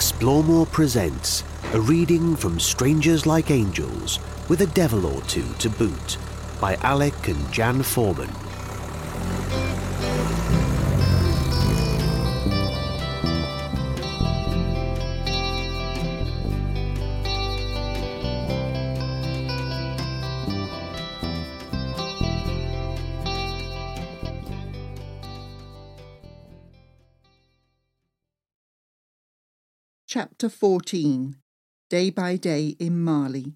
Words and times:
Explore 0.00 0.64
presents 0.64 1.44
a 1.74 1.80
reading 1.82 2.34
from 2.34 2.58
Strangers 2.58 3.26
Like 3.26 3.50
Angels 3.50 4.18
with 4.48 4.62
a 4.62 4.66
devil 4.68 5.04
or 5.04 5.20
two 5.24 5.44
to 5.58 5.68
boot 5.68 6.16
by 6.58 6.76
Alec 6.76 7.28
and 7.28 7.52
Jan 7.52 7.82
Foreman. 7.82 8.30
Chapter 30.20 30.50
14 30.50 31.36
Day 31.88 32.10
by 32.10 32.36
Day 32.36 32.76
in 32.78 33.02
Mali, 33.02 33.54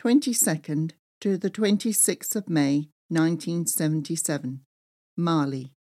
22nd 0.00 0.92
to 1.20 1.36
the 1.36 1.50
26th 1.50 2.34
of 2.34 2.48
May 2.48 2.88
1977, 3.08 4.60
Mali. 5.18 5.74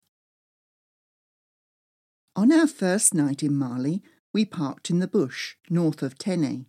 On 2.34 2.50
our 2.50 2.66
first 2.66 3.12
night 3.12 3.42
in 3.42 3.54
Mali, 3.54 4.02
we 4.32 4.46
parked 4.46 4.88
in 4.88 5.00
the 5.00 5.06
bush 5.06 5.56
north 5.68 6.02
of 6.02 6.16
Tene. 6.16 6.64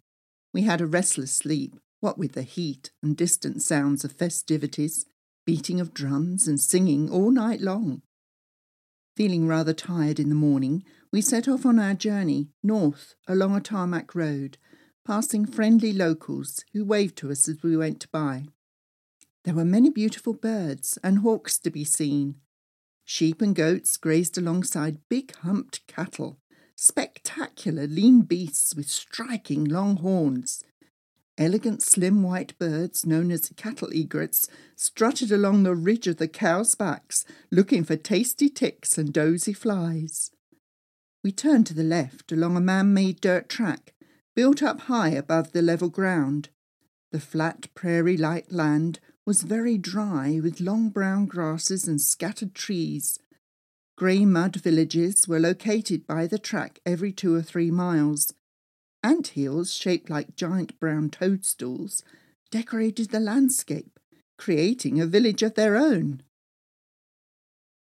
We 0.53 0.63
had 0.63 0.81
a 0.81 0.85
restless 0.85 1.31
sleep, 1.31 1.79
what 2.01 2.17
with 2.17 2.33
the 2.33 2.43
heat 2.43 2.91
and 3.01 3.15
distant 3.15 3.61
sounds 3.61 4.03
of 4.03 4.11
festivities, 4.11 5.05
beating 5.45 5.79
of 5.79 5.93
drums 5.93 6.45
and 6.45 6.59
singing 6.59 7.09
all 7.09 7.31
night 7.31 7.61
long. 7.61 8.01
Feeling 9.15 9.47
rather 9.47 9.73
tired 9.73 10.19
in 10.19 10.27
the 10.27 10.35
morning, 10.35 10.83
we 11.15 11.21
set 11.21 11.47
off 11.47 11.65
on 11.65 11.79
our 11.79 11.93
journey 11.93 12.49
north 12.61 13.15
along 13.25 13.55
a 13.55 13.61
tarmac 13.61 14.13
road, 14.15 14.57
passing 15.07 15.45
friendly 15.45 15.93
locals 15.93 16.65
who 16.73 16.83
waved 16.83 17.15
to 17.15 17.31
us 17.31 17.47
as 17.47 17.63
we 17.63 17.77
went 17.77 18.11
by. 18.11 18.43
There 19.45 19.53
were 19.53 19.63
many 19.63 19.89
beautiful 19.89 20.33
birds 20.33 20.99
and 21.01 21.19
hawks 21.19 21.57
to 21.59 21.71
be 21.71 21.85
seen. 21.85 22.35
Sheep 23.05 23.41
and 23.41 23.55
goats 23.55 23.95
grazed 23.95 24.37
alongside 24.37 25.07
big 25.07 25.33
humped 25.37 25.87
cattle, 25.87 26.37
spectacular 26.75 27.87
lean 27.87 28.23
beasts 28.23 28.75
with 28.75 28.89
striking 28.89 29.63
long 29.63 29.95
horns, 29.95 30.65
Elegant 31.37 31.81
slim 31.81 32.23
white 32.23 32.57
birds, 32.59 33.05
known 33.05 33.31
as 33.31 33.51
cattle 33.55 33.89
egrets, 33.89 34.49
strutted 34.75 35.31
along 35.31 35.63
the 35.63 35.75
ridge 35.75 36.07
of 36.07 36.17
the 36.17 36.29
cows' 36.29 36.75
backs, 36.75 37.23
looking 37.51 37.85
for 37.85 37.95
tasty 37.95 38.49
ticks 38.49 38.97
and 38.97 39.13
dozy 39.13 39.53
flies. 39.53 40.31
We 41.25 41.31
turned 41.31 41.65
to 41.65 41.73
the 41.73 41.83
left 41.83 42.31
along 42.31 42.55
a 42.55 42.59
man 42.59 42.93
made 42.93 43.19
dirt 43.19 43.49
track, 43.49 43.95
built 44.35 44.61
up 44.61 44.81
high 44.81 45.09
above 45.09 45.53
the 45.53 45.63
level 45.63 45.89
ground. 45.89 46.49
The 47.11 47.19
flat 47.19 47.73
prairie 47.73 48.15
like 48.15 48.51
land 48.51 48.99
was 49.25 49.41
very 49.41 49.79
dry, 49.79 50.39
with 50.39 50.59
long 50.59 50.89
brown 50.89 51.25
grasses 51.25 51.87
and 51.87 51.99
scattered 51.99 52.53
trees. 52.53 53.17
Grey 53.97 54.23
mud 54.23 54.57
villages 54.57 55.27
were 55.27 55.39
located 55.39 56.05
by 56.05 56.27
the 56.27 56.37
track 56.37 56.79
every 56.85 57.11
two 57.11 57.33
or 57.33 57.41
three 57.41 57.71
miles, 57.71 58.31
Ant 59.01 59.29
hills, 59.29 59.73
shaped 59.73 60.11
like 60.11 60.35
giant 60.35 60.79
brown 60.79 61.09
toadstools, 61.09 62.03
decorated 62.51 63.09
the 63.09 63.19
landscape, 63.19 63.99
creating 64.37 65.01
a 65.01 65.07
village 65.07 65.41
of 65.41 65.55
their 65.55 65.75
own. 65.75 66.21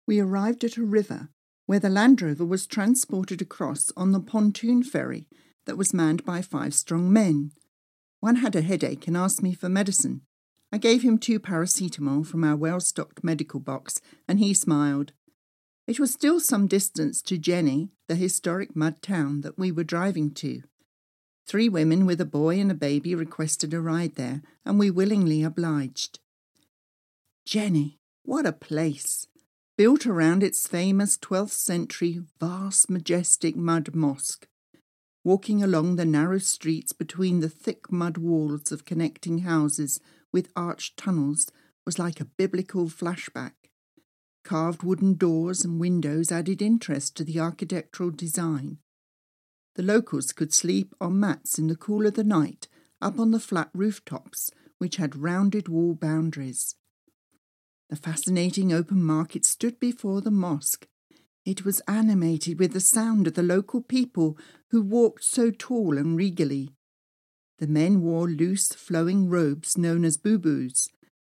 We 0.06 0.21
arrived 0.21 0.65
at 0.65 0.78
a 0.78 0.83
river 0.83 1.28
where 1.67 1.81
the 1.81 1.91
Land 1.91 2.22
Rover 2.22 2.45
was 2.45 2.67
transported 2.67 3.42
across 3.42 3.92
on 3.97 4.12
the 4.12 4.20
pontoon 4.20 4.83
ferry 4.83 5.27
that 5.67 5.77
was 5.77 5.92
manned 5.92 6.25
by 6.25 6.41
five 6.41 6.72
strong 6.72 7.12
men. 7.12 7.53
One 8.20 8.36
had 8.36 8.56
a 8.56 8.62
headache 8.62 9.06
and 9.06 9.17
asked 9.17 9.42
me 9.42 9.53
for 9.53 9.69
medicine. 9.69 10.22
I 10.72 10.78
gave 10.78 11.03
him 11.03 11.19
two 11.19 11.38
paracetamol 11.38 12.27
from 12.27 12.44
our 12.44 12.56
well 12.56 12.81
stocked 12.81 13.22
medical 13.22 13.60
box, 13.60 14.00
and 14.27 14.38
he 14.38 14.54
smiled. 14.54 15.12
It 15.87 16.00
was 16.00 16.12
still 16.12 16.41
some 16.41 16.66
distance 16.66 17.22
to 17.22 17.38
Djenné, 17.38 17.91
the 18.09 18.16
historic 18.16 18.75
mud 18.75 19.03
town 19.03 19.43
that 19.43 19.59
we 19.59 19.71
were 19.71 19.84
driving 19.84 20.33
to. 20.34 20.62
Three 21.47 21.69
women 21.69 22.06
with 22.06 22.21
a 22.21 22.25
boy 22.25 22.59
and 22.59 22.72
a 22.72 22.75
baby 22.75 23.15
requested 23.15 23.72
a 23.72 23.81
ride 23.81 24.16
there, 24.16 24.43
and 24.65 24.78
we 24.78 24.91
willingly 24.91 25.44
obliged. 25.44 26.19
Djenné, 27.47 27.98
what 28.25 28.47
a 28.47 28.53
place! 28.53 29.28
Built 29.76 30.06
around 30.06 30.42
its 30.42 30.66
famous 30.66 31.19
12th 31.19 31.50
century, 31.50 32.22
vast, 32.41 32.88
majestic 32.88 33.56
mud 33.56 33.94
mosque. 33.94 34.48
Walking 35.22 35.62
along 35.62 35.97
the 35.97 36.06
narrow 36.06 36.38
streets 36.38 36.94
between 36.94 37.41
the 37.41 37.50
thick 37.50 37.92
mud 37.92 38.16
walls 38.16 38.72
of 38.72 38.86
connecting 38.86 39.41
houses 39.41 40.00
with 40.32 40.48
arched 40.56 40.97
tunnels 40.97 41.53
was 41.84 41.98
like 41.98 42.20
a 42.20 42.25
biblical 42.25 42.86
flashback. 42.86 43.53
Carved 44.44 44.82
wooden 44.82 45.12
doors 45.12 45.62
and 45.62 45.78
windows 45.78 46.32
added 46.32 46.62
interest 46.62 47.15
to 47.16 47.25
the 47.25 47.38
architectural 47.38 48.10
design. 48.10 48.78
The 49.75 49.82
locals 49.82 50.32
could 50.32 50.54
sleep 50.54 50.94
on 51.03 51.20
mats 51.20 51.59
in 51.59 51.66
the 51.66 51.76
cool 51.76 52.06
of 52.06 52.15
the 52.15 52.25
night 52.25 52.66
up 53.03 53.19
on 53.19 53.31
the 53.31 53.41
flat 53.41 53.69
rooftops, 53.75 54.50
which 54.78 54.97
had 54.97 55.16
rounded 55.16 55.69
wall 55.69 55.94
boundaries. 55.94 56.76
The 57.88 57.97
fascinating 57.97 58.72
open 58.72 59.02
market 59.02 59.44
stood 59.44 59.78
before 59.78 60.20
the 60.20 60.30
mosque. 60.30 60.86
It 61.44 61.64
was 61.64 61.80
animated 61.86 62.58
with 62.58 62.72
the 62.72 62.80
sound 62.80 63.28
of 63.28 63.34
the 63.34 63.42
local 63.42 63.80
people 63.80 64.36
who 64.70 64.82
walked 64.82 65.22
so 65.22 65.52
tall 65.52 65.97
and 65.97 66.16
regally. 66.16 66.74
The 67.58 67.69
men 67.69 68.02
wore 68.02 68.28
loose, 68.28 68.69
flowing 68.69 69.28
robes 69.28 69.78
known 69.78 70.04
as 70.04 70.16
bubus, 70.16 70.88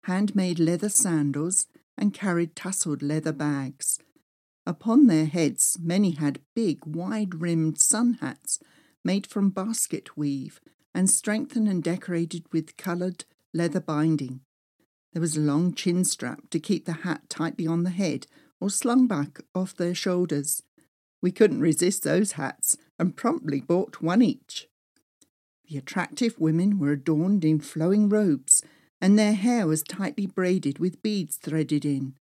handmade 0.05 0.59
leather 0.59 0.91
sandals, 0.91 1.67
and 1.97 2.13
carried 2.13 2.55
tasselled 2.55 3.03
leather 3.03 3.33
bags. 3.33 3.99
Upon 4.67 5.07
their 5.07 5.27
heads, 5.27 5.79
many 5.81 6.13
had 6.13 6.41
big, 6.55 6.85
wide 6.85 7.41
rimmed 7.41 7.81
sun 7.81 8.19
hats 8.21 8.61
made 9.05 9.27
from 9.27 9.51
basket 9.51 10.17
weave 10.17 10.61
and 10.95 11.09
strengthened 11.11 11.69
and 11.69 11.83
decorated 11.83 12.45
with 12.53 12.77
coloured 12.77 13.25
leather 13.53 13.81
binding. 13.81 14.41
There 15.13 15.21
was 15.21 15.37
a 15.37 15.41
long 15.41 15.75
chin 15.75 16.05
strap 16.05 16.49
to 16.51 16.59
keep 16.59 16.87
the 16.87 16.93
hat 16.93 17.29
tightly 17.29 17.67
on 17.67 17.83
the 17.83 17.91
head 17.91 18.27
or 18.61 18.71
slung 18.71 19.07
back 19.07 19.41
off 19.55 19.77
their 19.77 19.95
shoulders. 19.95 20.63
We 21.21 21.31
couldn't 21.31 21.61
resist 21.61 22.03
those 22.03 22.33
hats 22.33 22.79
and 22.99 23.17
promptly 23.17 23.61
bought 23.61 24.01
one 24.01 24.23
each. 24.23 24.69
The 25.69 25.77
attractive 25.77 26.39
women 26.39 26.79
were 26.79 26.93
adorned 26.93 27.45
in 27.45 27.61
flowing 27.61 28.09
robes, 28.09 28.63
and 29.01 29.19
their 29.19 29.35
hair 29.35 29.67
was 29.67 29.83
tightly 29.83 30.27
braided 30.27 30.79
with 30.79 31.03
beads 31.03 31.37
threaded 31.37 31.85
in. 31.85 32.15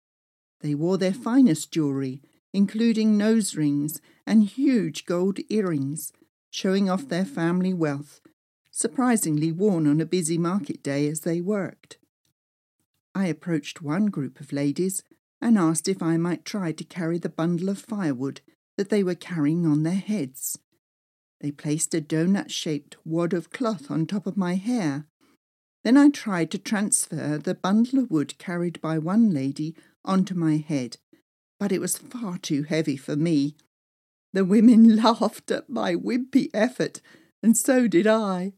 They 0.61 0.75
wore 0.75 0.99
their 0.99 1.13
finest 1.13 1.71
jewellery, 1.71 2.23
including 2.53 3.17
nose 3.17 3.55
rings 3.55 4.01
and 4.27 4.45
huge 4.45 5.05
gold 5.05 5.39
earrings, 5.49 6.13
showing 6.51 6.89
off 6.89 7.09
their 7.09 7.25
family 7.25 7.75
wealth, 7.75 8.21
surprisingly 8.71 9.53
worn 9.53 9.87
on 9.87 10.01
a 10.01 10.07
busy 10.07 10.39
market 10.39 10.83
day 10.83 11.09
as 11.09 11.21
they 11.21 11.41
worked. 11.41 11.99
I 13.19 13.27
approached 13.27 13.83
one 13.83 14.07
group 14.07 14.39
of 14.39 14.53
ladies 14.53 15.03
and 15.41 15.59
asked 15.59 15.89
if 15.89 16.01
I 16.01 16.17
might 16.17 16.45
try 16.45 16.71
to 16.71 16.85
carry 16.85 17.19
the 17.19 17.29
bundle 17.29 17.69
of 17.69 17.81
firewood 17.81 18.43
that 18.77 18.91
they 18.91 19.03
were 19.03 19.17
carrying 19.17 19.67
on 19.67 19.83
their 19.83 19.97
heads. 19.97 20.57
They 21.41 21.51
placed 21.51 21.93
a 21.97 22.01
donut 22.01 22.49
shaped 22.53 22.97
wad 23.05 23.33
of 23.33 23.51
cloth 23.51 23.91
on 23.91 24.07
top 24.07 24.29
of 24.29 24.37
my 24.37 24.55
hair. 24.55 25.09
Then 25.83 25.97
I 25.97 26.11
tried 26.11 26.53
to 26.53 26.59
transfer 26.59 27.39
the 27.39 27.57
bundle 27.57 27.99
of 27.99 28.09
wood 28.13 28.39
carried 28.39 28.81
by 28.81 28.99
one 28.99 29.31
lady 29.31 29.75
onto 30.05 30.37
my 30.37 30.59
head, 30.59 30.99
but 31.59 31.73
it 31.73 31.81
was 31.81 31.99
far 31.99 32.39
too 32.39 32.63
heavy 32.63 32.97
for 32.97 33.17
me. 33.17 33.57
The 34.33 34.45
women 34.45 34.95
laughed 35.03 35.51
at 35.51 35.69
my 35.69 35.97
wimpy 35.97 36.51
effort, 36.55 37.01
and 37.43 37.57
so 37.57 37.89
did 37.89 38.07
I. 38.07 38.53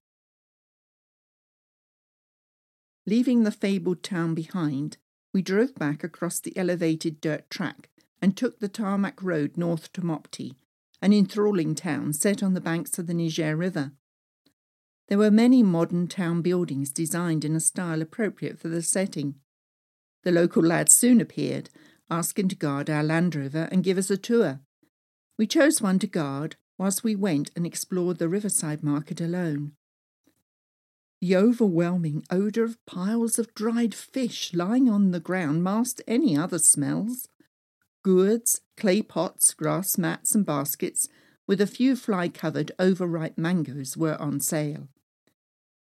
Leaving 3.11 3.43
the 3.43 3.51
fabled 3.51 4.05
town 4.05 4.35
behind, 4.37 4.97
we 5.35 5.43
drove 5.43 5.75
back 5.75 6.05
across 6.05 6.39
the 6.39 6.57
elevated 6.57 7.21
dirt 7.21 7.51
track 7.51 7.91
and 8.23 8.37
took 8.37 8.61
the 8.61 8.69
tarmac 8.69 9.21
road 9.21 9.57
north 9.57 9.93
to 9.93 10.01
Mopti, 10.01 10.55
an 11.03 11.13
enthralling 11.13 11.75
town 11.75 12.13
set 12.13 12.41
on 12.41 12.55
the 12.55 12.61
banks 12.61 13.01
of 13.01 13.09
the 13.09 13.15
Niger 13.15 13.57
River. 13.57 13.91
There 15.09 15.19
were 15.19 15.33
many 15.33 15.61
modern 15.65 16.07
town 16.07 16.41
buildings 16.41 16.93
designed 16.93 17.45
in 17.45 17.57
a 17.57 17.61
style 17.61 18.01
appropriate 18.01 18.61
for 18.61 18.69
the 18.69 18.81
setting. 18.81 19.35
The 20.23 20.31
local 20.31 20.63
lad 20.63 20.89
soon 20.89 21.21
appeared, 21.21 21.69
asking 22.13 22.47
to 22.51 22.55
guard 22.55 22.89
our 22.89 23.03
Land 23.03 23.35
Rover 23.35 23.69
and 23.73 23.83
give 23.83 23.99
us 23.99 24.13
a 24.13 24.17
tour. 24.17 24.61
We 25.37 25.49
chose 25.49 25.83
one 25.83 25.99
to 25.99 26.07
guard 26.07 26.55
whilst 26.79 27.03
we 27.03 27.17
went 27.17 27.51
and 27.57 27.67
explored 27.67 28.19
the 28.19 28.29
riverside 28.29 28.85
market 28.85 29.21
alone. 29.21 29.73
The 31.21 31.37
overwhelming 31.37 32.25
odour 32.31 32.65
of 32.65 32.85
piles 32.87 33.39
of 33.39 33.55
dried 33.55 33.95
fish 33.95 34.55
lying 34.55 34.89
on 34.89 35.11
the 35.11 35.21
ground 35.21 35.63
masked 35.63 36.01
any 36.09 36.37
other 36.37 36.59
smells. 36.59 37.29
Gourds, 38.03 38.63
clay 38.77 39.03
pots, 39.03 39.53
grass 39.53 39.99
mats, 39.99 40.35
and 40.35 40.47
baskets 40.47 41.09
with 41.47 41.61
a 41.61 41.67
few 41.67 41.95
fly 41.97 42.29
covered 42.29 42.73
overripe 42.79 43.37
mangoes, 43.37 43.97
were 43.97 44.17
on 44.21 44.41
sale. 44.41 44.89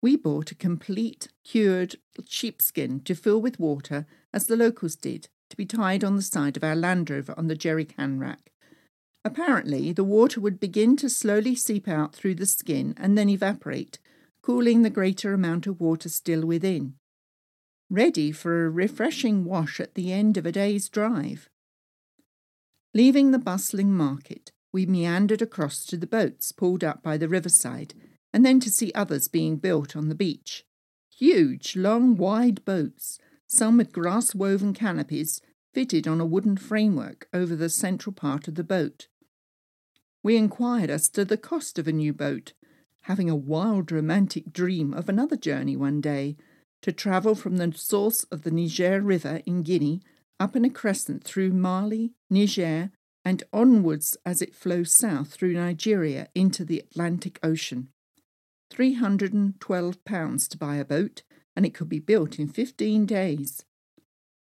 We 0.03 0.17
bought 0.17 0.51
a 0.51 0.57
complete 0.57 1.29
cured 1.45 1.95
sheepskin 2.27 3.01
to 3.05 3.15
fill 3.15 3.41
with 3.41 3.61
water, 3.61 4.07
as 4.35 4.49
the 4.49 4.57
locals 4.57 4.97
did, 4.97 5.29
to 5.49 5.57
be 5.57 5.65
tied 5.65 6.03
on 6.03 6.17
the 6.17 6.23
side 6.23 6.57
of 6.57 6.65
our 6.65 6.75
Land 6.75 7.09
Rover 7.09 7.35
on 7.39 7.47
the 7.47 7.55
jerry 7.55 7.85
can 7.85 8.19
rack. 8.19 8.51
Apparently, 9.25 9.93
the 9.93 10.03
water 10.03 10.41
would 10.41 10.59
begin 10.59 10.97
to 10.97 11.09
slowly 11.09 11.55
seep 11.55 11.87
out 11.87 12.13
through 12.13 12.35
the 12.35 12.45
skin 12.45 12.93
and 12.97 13.17
then 13.17 13.29
evaporate, 13.29 14.01
cooling 14.43 14.83
the 14.83 14.91
greater 14.91 15.33
amount 15.33 15.67
of 15.67 15.81
water 15.81 16.09
still 16.09 16.45
within. 16.45 16.95
Ready 17.89 18.33
for 18.33 18.65
a 18.65 18.71
refreshing 18.71 19.45
wash 19.45 19.79
at 19.79 19.95
the 19.95 20.13
end 20.13 20.37
of 20.37 20.47
a 20.47 20.53
day's 20.53 20.89
drive. 20.89 21.49
Leaving 22.95 23.31
the 23.31 23.39
bustling 23.39 23.93
market, 23.93 24.51
we 24.73 24.87
meandered 24.87 25.43
across 25.43 25.85
to 25.85 25.97
the 25.97 26.07
boats 26.07 26.53
pulled 26.53 26.83
up 26.83 27.03
by 27.03 27.17
the 27.17 27.29
riverside, 27.29 27.95
and 28.33 28.45
then 28.45 28.61
to 28.61 28.71
see 28.71 28.91
others 28.95 29.29
being 29.29 29.57
built 29.57 29.95
on 29.95 30.09
the 30.09 30.15
beach. 30.15 30.65
Huge, 31.19 31.77
long, 31.77 32.17
wide 32.17 32.65
boats, 32.65 33.19
some 33.47 33.77
with 33.77 33.93
grass 33.93 34.35
woven 34.35 34.73
canopies 34.73 35.41
fitted 35.75 36.09
on 36.09 36.21
a 36.21 36.27
wooden 36.27 36.57
framework 36.57 37.29
over 37.33 37.55
the 37.55 37.69
central 37.69 38.13
part 38.13 38.49
of 38.49 38.55
the 38.55 38.65
boat. 38.65 39.09
We 40.23 40.37
inquired 40.37 40.91
as 40.91 41.09
to 41.11 41.25
the 41.25 41.37
cost 41.37 41.79
of 41.79 41.87
a 41.87 41.93
new 41.93 42.13
boat, 42.13 42.53
having 43.03 43.29
a 43.29 43.37
wild 43.37 43.91
romantic 43.91 44.53
dream 44.53 44.95
of 44.95 45.09
another 45.09 45.37
journey 45.37 45.77
one 45.77 46.01
day 46.01 46.37
to 46.83 46.93
travel 46.93 47.35
from 47.35 47.57
the 47.57 47.73
source 47.73 48.25
of 48.25 48.43
the 48.43 48.51
Niger 48.51 49.01
River 49.01 49.41
in 49.47 49.63
Guinea 49.63 50.01
up 50.41 50.57
in 50.57 50.65
a 50.65 50.71
crescent 50.71 51.23
through 51.23 51.53
Mali, 51.53 52.13
Niger, 52.31 52.91
and 53.25 53.45
onwards 53.53 54.17
as 54.27 54.43
it 54.43 54.55
flows 54.55 54.93
south 54.93 55.33
through 55.33 55.55
Nigeria 55.55 56.29
into 56.35 56.65
the 56.65 56.81
Atlantic 56.81 57.39
Ocean. 57.43 57.89
£312 58.73 60.49
to 60.49 60.59
buy 60.59 60.77
a 60.77 60.85
boat, 60.85 61.23
and 61.55 61.65
it 61.65 61.75
could 61.75 61.89
be 61.89 62.01
built 62.01 62.39
in 62.39 62.49
15 62.49 63.07
days. 63.07 63.65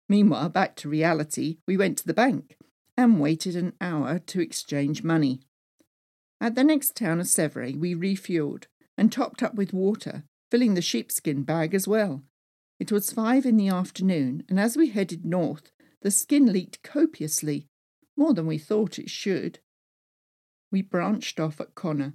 Meanwhile, 0.08 0.50
back 0.50 0.76
to 0.76 0.88
reality, 0.88 1.58
we 1.66 1.76
went 1.76 1.98
to 1.98 2.06
the 2.06 2.14
bank 2.14 2.56
and 2.96 3.20
waited 3.20 3.56
an 3.56 3.72
hour 3.80 4.18
to 4.18 4.40
exchange 4.40 5.02
money. 5.02 5.40
At 6.40 6.54
the 6.54 6.64
next 6.64 6.96
town 6.96 7.20
of 7.20 7.26
Sévaré, 7.26 7.78
we 7.78 7.94
refueled 7.94 8.64
and 8.96 9.12
topped 9.12 9.42
up 9.42 9.54
with 9.54 9.74
water, 9.74 10.24
filling 10.50 10.72
the 10.72 10.80
sheepskin 10.80 11.42
bag 11.42 11.74
as 11.74 11.86
well. 11.86 12.22
It 12.78 12.90
was 12.90 13.12
five 13.12 13.44
in 13.44 13.58
the 13.58 13.68
afternoon, 13.68 14.44
and 14.48 14.58
as 14.58 14.74
we 14.74 14.88
headed 14.88 15.26
north, 15.26 15.70
the 16.00 16.10
skin 16.10 16.50
leaked 16.50 16.82
copiously, 16.82 17.68
more 18.16 18.32
than 18.32 18.46
we 18.46 18.56
thought 18.56 18.98
it 18.98 19.10
should. 19.10 19.58
We 20.72 20.80
branched 20.80 21.38
off 21.38 21.60
at 21.60 21.74
Konna, 21.74 22.14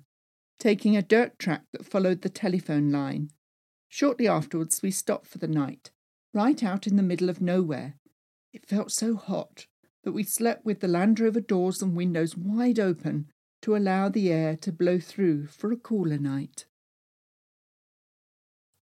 taking 0.60 0.98
a 0.98 1.04
dirt 1.04 1.38
track 1.38 1.66
that 1.72 1.86
followed 1.86 2.24
the 2.24 2.30
telephone 2.30 2.92
line. 2.92 3.30
Shortly 3.90 4.28
afterwards, 4.28 4.82
we 4.82 4.90
stopped 4.90 5.28
for 5.28 5.38
the 5.38 5.48
night, 5.48 5.92
right 6.34 6.64
out 6.64 6.88
in 6.88 6.96
the 6.96 7.04
middle 7.04 7.30
of 7.30 7.42
nowhere. 7.42 7.96
It 8.52 8.66
felt 8.66 8.92
so 8.92 9.16
hot 9.16 9.68
that 10.04 10.14
we 10.14 10.24
slept 10.24 10.66
with 10.66 10.80
the 10.80 10.88
Land 10.88 11.20
Rover 11.20 11.42
doors 11.42 11.82
and 11.84 11.96
windows 11.96 12.36
wide 12.36 12.80
open 12.80 13.28
to 13.66 13.76
allow 13.76 14.08
the 14.08 14.32
air 14.32 14.56
to 14.56 14.72
blow 14.72 15.00
through 15.00 15.48
for 15.48 15.72
a 15.72 15.76
cooler 15.76 16.20
night. 16.20 16.66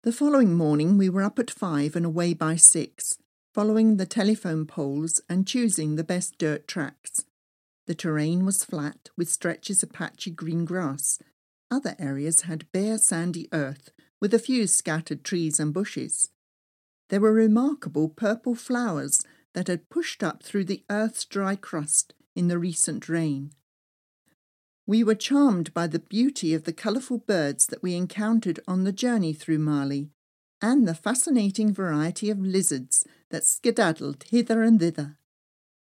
The 0.02 0.10
following 0.10 0.54
morning, 0.54 0.98
we 0.98 1.08
were 1.08 1.22
up 1.22 1.38
at 1.38 1.52
five 1.52 1.94
and 1.94 2.04
away 2.04 2.34
by 2.34 2.56
six 2.56 3.16
following 3.54 3.96
the 3.96 4.06
telephone 4.06 4.66
poles 4.66 5.20
and 5.28 5.46
choosing 5.46 5.94
the 5.94 6.02
best 6.02 6.36
dirt 6.36 6.66
tracks. 6.66 7.24
The 7.86 7.94
terrain 7.94 8.44
was 8.44 8.64
flat, 8.64 9.10
with 9.16 9.30
stretches 9.30 9.84
of 9.84 9.92
patchy 9.92 10.32
green 10.32 10.64
grass. 10.64 11.20
Other 11.70 11.94
areas 12.00 12.40
had 12.40 12.72
bare 12.72 12.98
sandy 12.98 13.48
earth, 13.52 13.90
with 14.20 14.34
a 14.34 14.40
few 14.40 14.66
scattered 14.66 15.22
trees 15.22 15.60
and 15.60 15.72
bushes. 15.72 16.30
There 17.08 17.20
were 17.20 17.32
remarkable 17.32 18.08
purple 18.08 18.56
flowers 18.56 19.20
that 19.52 19.68
had 19.68 19.90
pushed 19.90 20.24
up 20.24 20.42
through 20.42 20.64
the 20.64 20.82
earth's 20.90 21.24
dry 21.24 21.54
crust 21.54 22.14
in 22.34 22.48
the 22.48 22.58
recent 22.58 23.08
rain. 23.08 23.52
We 24.86 25.04
were 25.04 25.14
charmed 25.14 25.72
by 25.72 25.86
the 25.86 26.00
beauty 26.00 26.54
of 26.54 26.64
the 26.64 26.72
colourful 26.72 27.18
birds 27.18 27.66
that 27.66 27.82
we 27.82 27.94
encountered 27.94 28.58
on 28.66 28.82
the 28.82 28.92
journey 28.92 29.32
through 29.32 29.60
Mali, 29.60 30.10
and 30.60 30.88
the 30.88 30.94
fascinating 30.94 31.72
variety 31.72 32.30
of 32.30 32.40
lizards 32.40 33.04
that 33.30 33.44
skedaddled 33.44 34.24
hither 34.30 34.62
and 34.62 34.80
thither. 34.80 35.18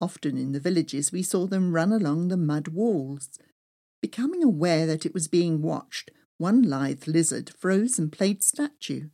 Often 0.01 0.39
in 0.39 0.53
the 0.53 0.61
villages 0.61 1.13
we 1.13 1.23
saw 1.23 1.47
them 1.47 1.73
run 1.73 1.93
along 1.93 2.29
the 2.29 2.37
mud 2.37 2.69
walls. 2.69 3.39
Becoming 4.01 4.43
aware 4.43 4.87
that 4.87 5.05
it 5.05 5.13
was 5.13 5.29
being 5.29 5.61
watched, 5.61 6.11
one 6.39 6.63
lithe 6.63 7.07
lizard 7.07 7.51
froze 7.51 7.99
and 7.99 8.11
played 8.11 8.43
statue. 8.43 9.09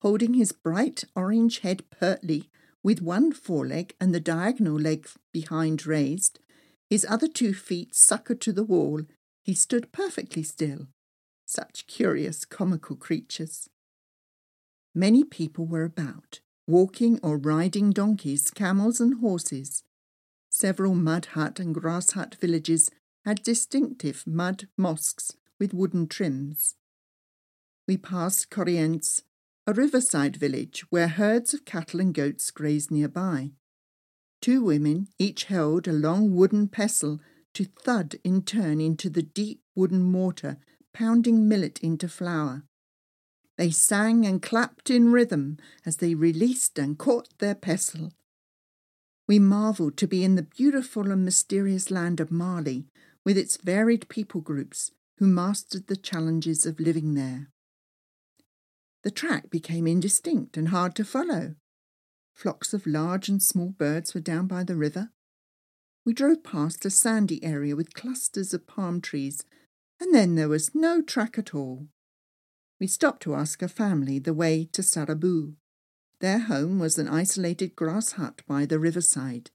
Holding 0.00 0.34
his 0.34 0.52
bright 0.52 1.04
orange 1.14 1.58
head 1.60 1.88
pertly, 1.90 2.50
with 2.82 3.02
one 3.02 3.32
foreleg 3.32 3.94
and 4.00 4.14
the 4.14 4.20
diagonal 4.20 4.78
leg 4.78 5.08
behind 5.32 5.86
raised, 5.86 6.38
his 6.92 7.06
other 7.08 7.26
two 7.26 7.54
feet 7.54 7.94
suckered 7.94 8.38
to 8.38 8.52
the 8.52 8.62
wall, 8.62 9.00
he 9.44 9.54
stood 9.54 9.92
perfectly 9.92 10.42
still. 10.42 10.88
Such 11.46 11.86
curious, 11.86 12.44
comical 12.44 12.96
creatures. 12.96 13.70
Many 14.94 15.24
people 15.24 15.64
were 15.64 15.84
about, 15.84 16.40
walking 16.68 17.18
or 17.22 17.38
riding 17.38 17.92
donkeys, 17.92 18.50
camels, 18.50 19.00
and 19.00 19.20
horses. 19.22 19.84
Several 20.50 20.94
mud 20.94 21.28
hut 21.32 21.58
and 21.58 21.74
grass 21.74 22.10
hut 22.10 22.36
villages 22.38 22.90
had 23.24 23.42
distinctive 23.42 24.26
mud 24.26 24.68
mosques 24.76 25.32
with 25.58 25.72
wooden 25.72 26.08
trims. 26.08 26.74
We 27.88 27.96
passed 27.96 28.50
Korientzé, 28.50 29.22
a 29.66 29.72
riverside 29.72 30.36
village 30.36 30.84
where 30.90 31.08
herds 31.08 31.54
of 31.54 31.64
cattle 31.64 32.00
and 32.00 32.12
goats 32.12 32.50
grazed 32.50 32.90
nearby. 32.90 33.52
Two 34.42 34.64
women 34.64 35.06
each 35.20 35.44
held 35.44 35.86
a 35.86 35.92
long 35.92 36.34
wooden 36.34 36.66
pestle 36.66 37.20
to 37.54 37.64
thud 37.64 38.16
in 38.24 38.42
turn 38.42 38.80
into 38.80 39.08
the 39.08 39.22
deep 39.22 39.62
wooden 39.76 40.02
mortar, 40.02 40.58
pounding 40.92 41.48
millet 41.48 41.78
into 41.78 42.08
flour. 42.08 42.64
They 43.56 43.70
sang 43.70 44.26
and 44.26 44.42
clapped 44.42 44.90
in 44.90 45.12
rhythm 45.12 45.58
as 45.86 45.98
they 45.98 46.16
released 46.16 46.76
and 46.76 46.98
caught 46.98 47.28
their 47.38 47.54
pestle. 47.54 48.12
We 49.28 49.38
marvelled 49.38 49.96
to 49.98 50.08
be 50.08 50.24
in 50.24 50.34
the 50.34 50.42
beautiful 50.42 51.12
and 51.12 51.24
mysterious 51.24 51.90
land 51.90 52.18
of 52.18 52.32
Mali, 52.32 52.88
with 53.24 53.38
its 53.38 53.56
varied 53.56 54.08
people 54.08 54.40
groups 54.40 54.90
who 55.18 55.26
mastered 55.28 55.86
the 55.86 55.96
challenges 55.96 56.66
of 56.66 56.80
living 56.80 57.14
there. 57.14 57.48
The 59.04 59.12
track 59.12 59.50
became 59.50 59.86
indistinct 59.86 60.56
and 60.56 60.68
hard 60.68 60.96
to 60.96 61.04
follow. 61.04 61.54
Flocks 62.34 62.74
of 62.74 62.86
large 62.86 63.28
and 63.28 63.42
small 63.42 63.70
birds 63.70 64.14
were 64.14 64.20
down 64.20 64.46
by 64.46 64.64
the 64.64 64.76
river. 64.76 65.10
We 66.04 66.12
drove 66.12 66.42
past 66.42 66.84
a 66.84 66.90
sandy 66.90 67.42
area 67.44 67.76
with 67.76 67.94
clusters 67.94 68.52
of 68.52 68.66
palm 68.66 69.00
trees, 69.00 69.44
and 70.00 70.14
then 70.14 70.34
there 70.34 70.48
was 70.48 70.74
no 70.74 71.00
track 71.00 71.38
at 71.38 71.54
all. 71.54 71.86
We 72.80 72.88
stopped 72.88 73.22
to 73.22 73.34
ask 73.34 73.62
a 73.62 73.68
family 73.68 74.18
the 74.18 74.34
way 74.34 74.64
to 74.72 74.82
Sarabou. 74.82 75.54
Their 76.18 76.40
home 76.40 76.78
was 76.80 76.98
an 76.98 77.06
isolated 77.06 77.76
grass 77.76 78.12
hut 78.12 78.42
by 78.48 78.66
the 78.66 78.80
riverside. 78.80 79.50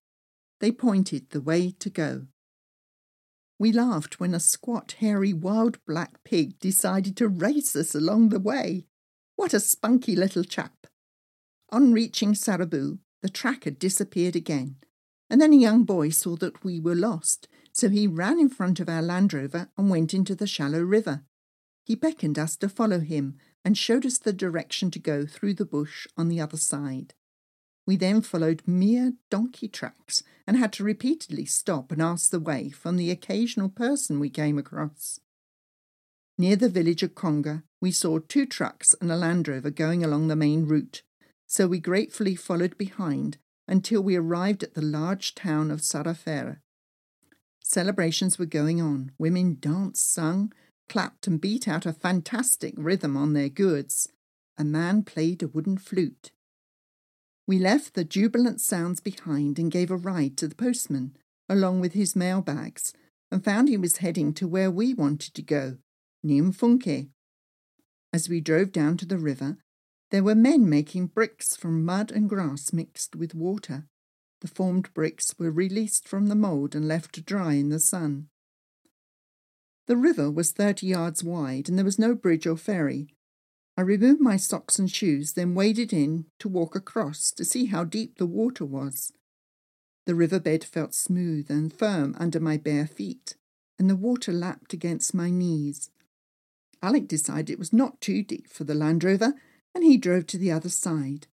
They 0.59 0.71
pointed 0.71 1.29
the 1.29 1.41
way 1.41 1.71
to 1.71 1.89
go. 1.89 2.27
We 3.59 3.71
laughed 3.71 4.19
when 4.19 4.33
a 4.33 4.39
squat, 4.39 4.95
hairy, 4.99 5.33
wild 5.33 5.83
black 5.85 6.23
pig 6.23 6.59
decided 6.59 7.17
to 7.17 7.27
race 7.27 7.75
us 7.75 7.95
along 7.95 8.29
the 8.29 8.39
way. 8.39 8.85
What 9.35 9.53
a 9.53 9.59
spunky 9.59 10.15
little 10.15 10.43
chap! 10.43 10.87
On 11.69 11.91
reaching 11.91 12.33
Sarabou, 12.33 12.99
the 13.21 13.29
tracker 13.29 13.71
disappeared 13.71 14.35
again, 14.35 14.77
and 15.29 15.41
then 15.41 15.51
a 15.51 15.57
young 15.57 15.83
boy 15.83 16.09
saw 16.09 16.35
that 16.37 16.63
we 16.63 16.79
were 16.79 16.95
lost, 16.95 17.47
so 17.73 17.89
he 17.89 18.07
ran 18.07 18.39
in 18.39 18.49
front 18.49 18.79
of 18.79 18.87
our 18.87 19.01
Land 19.01 19.33
Rover 19.33 19.69
and 19.77 19.89
went 19.89 20.13
into 20.13 20.33
the 20.33 20.47
shallow 20.47 20.81
river. 20.81 21.25
He 21.83 21.95
beckoned 21.95 22.39
us 22.39 22.55
to 22.57 22.69
follow 22.69 22.99
him 22.99 23.37
and 23.65 23.77
showed 23.77 24.05
us 24.05 24.17
the 24.17 24.33
direction 24.33 24.91
to 24.91 24.99
go 24.99 25.25
through 25.25 25.55
the 25.55 25.65
bush 25.65 26.07
on 26.15 26.29
the 26.29 26.39
other 26.39 26.57
side. 26.57 27.13
We 27.85 27.95
then 27.95 28.21
followed 28.21 28.63
mere 28.65 29.13
donkey 29.29 29.67
tracks 29.67 30.23
and 30.45 30.57
had 30.57 30.73
to 30.73 30.83
repeatedly 30.83 31.45
stop 31.45 31.91
and 31.91 32.01
ask 32.01 32.29
the 32.29 32.39
way 32.39 32.69
from 32.69 32.97
the 32.97 33.11
occasional 33.11 33.69
person 33.69 34.19
we 34.19 34.29
came 34.29 34.57
across. 34.57 35.19
Near 36.37 36.55
the 36.55 36.69
village 36.69 37.03
of 37.03 37.15
Konga, 37.15 37.63
we 37.81 37.91
saw 37.91 38.19
two 38.19 38.45
trucks 38.45 38.93
and 39.01 39.11
a 39.11 39.15
Land 39.15 39.47
Rover 39.47 39.69
going 39.69 40.03
along 40.03 40.27
the 40.27 40.35
main 40.35 40.65
route, 40.65 41.01
so 41.47 41.67
we 41.67 41.79
gratefully 41.79 42.35
followed 42.35 42.77
behind 42.77 43.37
until 43.67 44.01
we 44.01 44.15
arrived 44.15 44.63
at 44.63 44.73
the 44.73 44.81
large 44.81 45.33
town 45.33 45.71
of 45.71 45.81
Sarafera. 45.81 46.57
Celebrations 47.63 48.37
were 48.37 48.45
going 48.45 48.81
on. 48.81 49.11
Women 49.17 49.57
danced, 49.59 50.13
sung, 50.13 50.53
clapped 50.87 51.27
and 51.27 51.41
beat 51.41 51.67
out 51.67 51.85
a 51.85 51.93
fantastic 51.93 52.73
rhythm 52.77 53.17
on 53.17 53.33
their 53.33 53.49
gourds. 53.49 54.09
A 54.57 54.63
man 54.63 55.03
played 55.03 55.43
a 55.43 55.47
wooden 55.47 55.77
flute. 55.77 56.31
We 57.45 57.59
left 57.59 57.93
the 57.93 58.03
jubilant 58.03 58.61
sounds 58.61 58.99
behind 58.99 59.59
and 59.59 59.71
gave 59.71 59.91
a 59.91 59.97
ride 59.97 60.37
to 60.37 60.47
the 60.47 60.55
postman, 60.55 61.15
along 61.49 61.79
with 61.79 61.93
his 61.93 62.15
mail 62.15 62.41
bags, 62.41 62.93
and 63.31 63.43
found 63.43 63.67
he 63.67 63.77
was 63.77 63.97
heading 63.97 64.33
to 64.35 64.47
where 64.47 64.71
we 64.71 64.93
wanted 64.93 65.33
to 65.33 65.41
go, 65.41 65.77
Niamfunke. 66.25 67.09
As 68.13 68.29
we 68.29 68.41
drove 68.41 68.71
down 68.71 68.97
to 68.97 69.05
the 69.05 69.17
river, 69.17 69.57
there 70.09 70.23
were 70.23 70.35
men 70.35 70.69
making 70.69 71.07
bricks 71.07 71.55
from 71.55 71.83
mud 71.83 72.11
and 72.11 72.29
grass 72.29 72.71
mixed 72.71 73.15
with 73.15 73.35
water. 73.35 73.87
The 74.41 74.47
formed 74.47 74.93
bricks 74.93 75.33
were 75.37 75.51
released 75.51 76.07
from 76.07 76.27
the 76.27 76.35
mould 76.35 76.75
and 76.75 76.87
left 76.87 77.13
to 77.15 77.21
dry 77.21 77.53
in 77.53 77.69
the 77.69 77.79
sun. 77.79 78.29
The 79.87 79.97
river 79.97 80.29
was 80.29 80.51
thirty 80.51 80.87
yards 80.87 81.23
wide 81.23 81.67
and 81.69 81.77
there 81.77 81.85
was 81.85 81.99
no 81.99 82.13
bridge 82.13 82.45
or 82.45 82.57
ferry. 82.57 83.07
I 83.77 83.81
removed 83.81 84.21
my 84.21 84.37
socks 84.37 84.79
and 84.79 84.89
shoes, 84.89 85.33
then 85.33 85.53
waded 85.53 85.93
in 85.93 86.25
to 86.39 86.49
walk 86.49 86.75
across 86.75 87.31
to 87.31 87.45
see 87.45 87.65
how 87.65 87.83
deep 87.83 88.17
the 88.17 88.25
water 88.25 88.65
was. 88.65 89.11
The 90.05 90.15
riverbed 90.15 90.63
felt 90.63 90.95
smooth 90.95 91.51
and 91.51 91.71
firm 91.71 92.15
under 92.17 92.39
my 92.39 92.57
bare 92.57 92.87
feet, 92.87 93.35
and 93.77 93.89
the 93.89 93.95
water 93.95 94.31
lapped 94.31 94.73
against 94.73 95.13
my 95.13 95.29
knees. 95.29 95.91
Alec 96.81 97.07
decided 97.07 97.49
it 97.49 97.59
was 97.59 97.73
not 97.73 98.01
too 98.01 98.23
deep 98.23 98.47
for 98.49 98.63
the 98.63 98.73
Land 98.73 99.03
Rover, 99.03 99.33
and 99.77 99.85
he 99.85 99.95
drove 99.95 100.25
to 100.25 100.39
the 100.39 100.51
other 100.51 100.69
side. 100.69 101.27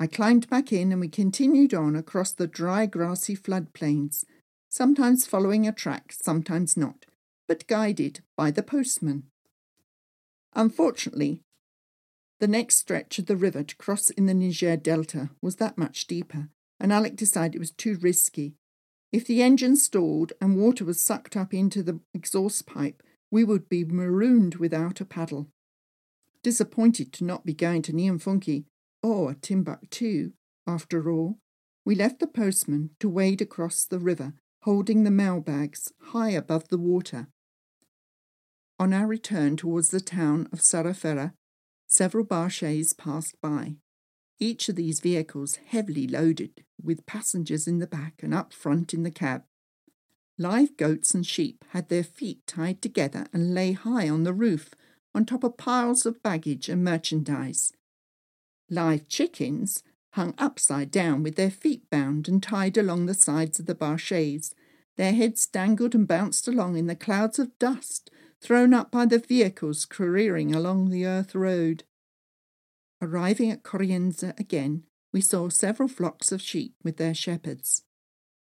I 0.00 0.06
climbed 0.06 0.48
back 0.48 0.72
in 0.72 0.90
and 0.90 1.02
we 1.02 1.08
continued 1.08 1.74
on 1.74 1.94
across 1.94 2.32
the 2.32 2.46
dry, 2.46 2.86
grassy 2.86 3.36
floodplains, 3.36 4.24
sometimes 4.70 5.26
following 5.26 5.68
a 5.68 5.72
track, 5.72 6.14
sometimes 6.18 6.78
not, 6.78 7.04
but 7.46 7.66
guided 7.66 8.22
by 8.38 8.50
the 8.50 8.62
postman. 8.62 9.24
Unfortunately, 10.54 11.42
the 12.40 12.48
next 12.48 12.78
stretch 12.78 13.18
of 13.18 13.26
the 13.26 13.36
river 13.36 13.62
to 13.62 13.76
cross 13.76 14.08
in 14.08 14.24
the 14.24 14.32
Niger 14.32 14.78
Delta 14.78 15.28
was 15.42 15.56
that 15.56 15.76
much 15.76 16.06
deeper, 16.06 16.48
and 16.80 16.90
Alec 16.90 17.16
decided 17.16 17.56
it 17.56 17.58
was 17.58 17.70
too 17.70 17.98
risky. 18.00 18.54
If 19.12 19.26
the 19.26 19.42
engine 19.42 19.76
stalled 19.76 20.32
and 20.40 20.56
water 20.56 20.86
was 20.86 21.02
sucked 21.02 21.36
up 21.36 21.52
into 21.52 21.82
the 21.82 22.00
exhaust 22.14 22.64
pipe, 22.64 23.02
we 23.30 23.44
would 23.44 23.68
be 23.68 23.84
marooned 23.84 24.54
without 24.54 25.02
a 25.02 25.04
paddle. 25.04 25.50
Disappointed 26.44 27.10
to 27.14 27.24
not 27.24 27.46
be 27.46 27.54
going 27.54 27.80
to 27.82 27.92
Niamfunke 27.94 28.66
or 29.02 29.32
Timbuktu, 29.32 30.32
after 30.66 31.10
all, 31.10 31.38
we 31.86 31.94
left 31.94 32.20
the 32.20 32.26
postman 32.26 32.90
to 33.00 33.08
wade 33.08 33.40
across 33.40 33.86
the 33.86 33.98
river, 33.98 34.34
holding 34.60 35.04
the 35.04 35.10
mailbags 35.10 35.90
high 36.12 36.30
above 36.30 36.68
the 36.68 36.76
water. 36.76 37.28
On 38.78 38.92
our 38.92 39.06
return 39.06 39.56
towards 39.56 39.88
the 39.88 40.02
town 40.02 40.46
of 40.52 40.60
Sarafera, 40.60 41.32
several 41.86 42.24
barches 42.24 42.92
passed 42.92 43.40
by. 43.40 43.76
Each 44.38 44.68
of 44.68 44.76
these 44.76 45.00
vehicles 45.00 45.58
heavily 45.68 46.06
loaded, 46.06 46.62
with 46.82 47.06
passengers 47.06 47.66
in 47.66 47.78
the 47.78 47.86
back 47.86 48.22
and 48.22 48.34
up 48.34 48.52
front 48.52 48.92
in 48.92 49.02
the 49.02 49.10
cab. 49.10 49.44
Live 50.36 50.76
goats 50.76 51.14
and 51.14 51.26
sheep 51.26 51.64
had 51.70 51.88
their 51.88 52.04
feet 52.04 52.46
tied 52.46 52.82
together 52.82 53.28
and 53.32 53.54
lay 53.54 53.72
high 53.72 54.10
on 54.10 54.24
the 54.24 54.34
roof, 54.34 54.74
on 55.14 55.24
top 55.24 55.44
of 55.44 55.56
piles 55.56 56.04
of 56.04 56.22
baggage 56.22 56.68
and 56.68 56.82
merchandise. 56.82 57.72
Live 58.68 59.08
chickens 59.08 59.82
hung 60.12 60.34
upside 60.38 60.90
down 60.90 61.22
with 61.22 61.36
their 61.36 61.50
feet 61.50 61.88
bound 61.90 62.28
and 62.28 62.42
tied 62.42 62.76
along 62.76 63.06
the 63.06 63.14
sides 63.14 63.58
of 63.58 63.66
the 63.66 63.74
barches. 63.74 64.54
Their 64.96 65.12
heads 65.12 65.46
dangled 65.46 65.94
and 65.94 66.06
bounced 66.06 66.46
along 66.46 66.76
in 66.76 66.86
the 66.86 66.96
clouds 66.96 67.38
of 67.38 67.58
dust 67.58 68.10
thrown 68.40 68.74
up 68.74 68.90
by 68.90 69.06
the 69.06 69.18
vehicles 69.18 69.84
careering 69.86 70.54
along 70.54 70.90
the 70.90 71.06
earth 71.06 71.34
road. 71.34 71.84
Arriving 73.02 73.50
at 73.50 73.62
Korientzé 73.62 74.38
again, 74.38 74.84
we 75.12 75.20
saw 75.20 75.48
several 75.48 75.88
flocks 75.88 76.30
of 76.32 76.40
sheep 76.40 76.74
with 76.82 76.96
their 76.96 77.14
shepherds. 77.14 77.82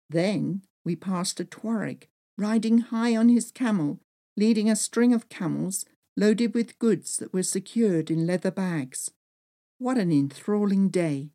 Then 0.09 0.63
we 0.83 0.95
passed 0.95 1.39
a 1.39 1.45
Tuareg 1.45 2.07
riding 2.37 2.79
high 2.79 3.15
on 3.15 3.29
his 3.29 3.51
camel, 3.51 3.99
leading 4.35 4.69
a 4.69 4.75
string 4.75 5.13
of 5.13 5.29
camels 5.29 5.85
loaded 6.17 6.53
with 6.53 6.79
goods 6.79 7.17
that 7.17 7.33
were 7.33 7.43
secured 7.43 8.11
in 8.11 8.27
leather 8.27 8.51
bags. 8.51 9.11
What 9.77 9.97
an 9.97 10.11
enthralling 10.11 10.89
day! 10.89 11.31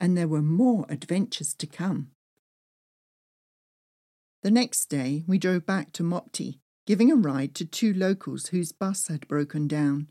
And 0.00 0.16
there 0.16 0.28
were 0.28 0.42
more 0.42 0.86
adventures 0.88 1.54
to 1.54 1.66
come. 1.66 2.10
The 4.42 4.50
next 4.50 4.86
day 4.86 5.24
we 5.26 5.38
drove 5.38 5.66
back 5.66 5.92
to 5.94 6.02
Mopti, 6.02 6.60
giving 6.86 7.10
a 7.10 7.16
ride 7.16 7.54
to 7.56 7.64
two 7.64 7.92
locals 7.92 8.46
whose 8.46 8.72
bus 8.72 9.08
had 9.08 9.26
broken 9.26 9.66
down. 9.66 10.08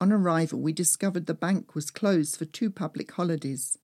On 0.00 0.12
arrival, 0.12 0.60
we 0.60 0.72
discovered 0.72 1.26
the 1.26 1.34
bank 1.34 1.74
was 1.74 1.90
closed 1.90 2.36
for 2.36 2.44
two 2.44 2.70
public 2.70 3.12
holidays. 3.12 3.78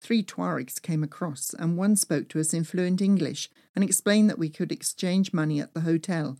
Three 0.00 0.22
Tuaregs 0.22 0.80
came 0.80 1.02
across, 1.02 1.52
and 1.54 1.76
one 1.76 1.96
spoke 1.96 2.28
to 2.28 2.40
us 2.40 2.54
in 2.54 2.64
fluent 2.64 3.02
English 3.02 3.50
and 3.74 3.82
explained 3.82 4.30
that 4.30 4.38
we 4.38 4.48
could 4.48 4.70
exchange 4.70 5.32
money 5.32 5.60
at 5.60 5.74
the 5.74 5.80
hotel. 5.80 6.38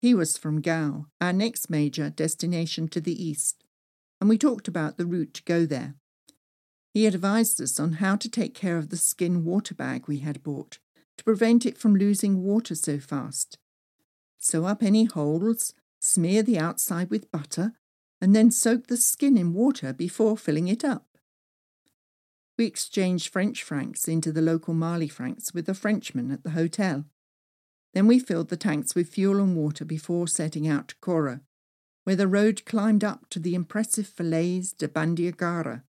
He 0.00 0.14
was 0.14 0.38
from 0.38 0.60
Gao, 0.60 1.06
our 1.20 1.32
next 1.32 1.68
major 1.68 2.08
destination 2.10 2.88
to 2.88 3.00
the 3.00 3.22
east, 3.22 3.64
and 4.20 4.28
we 4.30 4.38
talked 4.38 4.66
about 4.66 4.96
the 4.96 5.06
route 5.06 5.34
to 5.34 5.42
go 5.44 5.66
there. 5.66 5.94
He 6.94 7.06
advised 7.06 7.60
us 7.60 7.78
on 7.78 7.94
how 7.94 8.16
to 8.16 8.28
take 8.28 8.54
care 8.54 8.78
of 8.78 8.88
the 8.88 8.96
skin 8.96 9.44
water 9.44 9.74
bag 9.74 10.08
we 10.08 10.18
had 10.18 10.42
bought 10.42 10.78
to 11.18 11.24
prevent 11.24 11.66
it 11.66 11.76
from 11.76 11.94
losing 11.94 12.42
water 12.42 12.74
so 12.74 12.98
fast 12.98 13.58
Sew 14.42 14.64
up 14.64 14.82
any 14.82 15.04
holes, 15.04 15.74
smear 16.00 16.42
the 16.42 16.58
outside 16.58 17.10
with 17.10 17.30
butter, 17.30 17.74
and 18.22 18.34
then 18.34 18.50
soak 18.50 18.86
the 18.86 18.96
skin 18.96 19.36
in 19.36 19.52
water 19.52 19.92
before 19.92 20.36
filling 20.36 20.66
it 20.66 20.82
up. 20.82 21.06
We 22.56 22.64
exchanged 22.64 23.30
French 23.30 23.62
francs 23.62 24.08
into 24.08 24.32
the 24.32 24.40
local 24.40 24.72
Mali 24.72 25.08
francs 25.08 25.52
with 25.52 25.68
a 25.68 25.74
Frenchman 25.74 26.30
at 26.30 26.42
the 26.42 26.50
hotel. 26.50 27.04
Then 27.92 28.06
we 28.06 28.18
filled 28.18 28.48
the 28.48 28.56
tanks 28.56 28.94
with 28.94 29.08
fuel 29.08 29.40
and 29.40 29.56
water 29.56 29.84
before 29.84 30.28
setting 30.28 30.68
out 30.68 30.88
to 30.88 30.96
Kora, 31.00 31.40
where 32.04 32.16
the 32.16 32.28
road 32.28 32.64
climbed 32.64 33.04
up 33.04 33.28
to 33.30 33.38
the 33.38 33.54
impressive 33.54 34.06
Falaise 34.06 34.72
de 34.72 34.88
Bandiagara. 34.88 35.82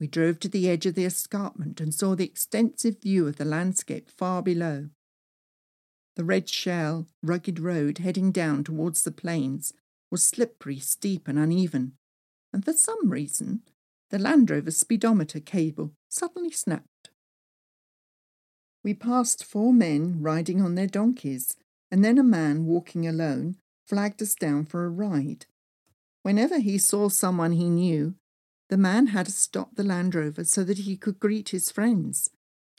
We 0.00 0.06
drove 0.06 0.38
to 0.40 0.48
the 0.48 0.68
edge 0.68 0.86
of 0.86 0.94
the 0.94 1.04
escarpment 1.04 1.80
and 1.80 1.92
saw 1.92 2.14
the 2.14 2.24
extensive 2.24 3.00
view 3.00 3.26
of 3.26 3.36
the 3.36 3.44
landscape 3.44 4.10
far 4.10 4.42
below. 4.42 4.90
The 6.16 6.24
red 6.24 6.48
shell, 6.48 7.06
rugged 7.22 7.58
road 7.58 7.98
heading 7.98 8.32
down 8.32 8.64
towards 8.64 9.02
the 9.02 9.12
plains 9.12 9.72
was 10.10 10.24
slippery, 10.24 10.78
steep, 10.78 11.28
and 11.28 11.38
uneven, 11.38 11.94
and 12.52 12.64
for 12.64 12.72
some 12.72 13.10
reason 13.10 13.62
the 14.10 14.18
Land 14.18 14.50
Rover 14.50 14.70
speedometer 14.70 15.38
cable 15.40 15.92
suddenly 16.08 16.50
snapped. 16.50 16.86
We 18.88 18.94
passed 18.94 19.44
four 19.44 19.74
men 19.74 20.22
riding 20.22 20.62
on 20.62 20.74
their 20.74 20.86
donkeys, 20.86 21.54
and 21.90 22.02
then 22.02 22.16
a 22.16 22.22
man 22.22 22.64
walking 22.64 23.06
alone 23.06 23.58
flagged 23.86 24.22
us 24.22 24.34
down 24.34 24.64
for 24.64 24.86
a 24.86 24.88
ride. 24.88 25.44
Whenever 26.22 26.58
he 26.58 26.78
saw 26.78 27.10
someone 27.10 27.52
he 27.52 27.68
knew, 27.68 28.14
the 28.70 28.78
man 28.78 29.08
had 29.08 29.26
to 29.26 29.32
stop 29.32 29.74
the 29.74 29.84
Land 29.84 30.14
Rover 30.14 30.42
so 30.42 30.64
that 30.64 30.78
he 30.78 30.96
could 30.96 31.20
greet 31.20 31.50
his 31.50 31.70
friends. 31.70 32.30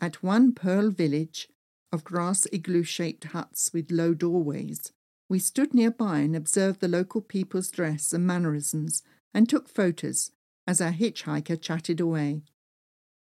At 0.02 0.24
one 0.24 0.52
Peul 0.52 0.90
village, 0.90 1.48
of 1.92 2.04
grass 2.04 2.48
igloo 2.52 2.82
shaped 2.82 3.26
huts 3.26 3.72
with 3.72 3.92
low 3.92 4.16
doorways. 4.16 4.92
We 5.30 5.38
stood 5.38 5.76
nearby 5.76 6.22
and 6.22 6.36
observed 6.36 6.80
the 6.80 6.88
local 6.88 7.22
people's 7.22 7.70
dress 7.70 8.14
and 8.14 8.26
mannerisms 8.26 9.04
and 9.32 9.48
took 9.48 9.70
photos 9.70 10.32
as 10.66 10.82
our 10.82 10.92
hitchhiker 10.92 11.62
chatted 11.62 12.00
away. 12.00 12.42